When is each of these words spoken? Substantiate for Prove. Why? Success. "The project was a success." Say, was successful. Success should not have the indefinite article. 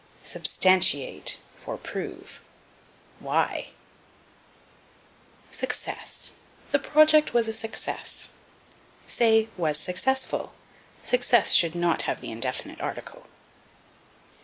Substantiate 0.23 1.37
for 1.59 1.77
Prove. 1.77 2.41
Why? 3.19 3.67
Success. 5.51 6.33
"The 6.71 6.79
project 6.79 7.35
was 7.35 7.47
a 7.47 7.53
success." 7.53 8.29
Say, 9.05 9.49
was 9.57 9.77
successful. 9.77 10.53
Success 11.03 11.53
should 11.53 11.75
not 11.75 12.01
have 12.09 12.19
the 12.19 12.31
indefinite 12.31 12.81
article. 12.81 13.27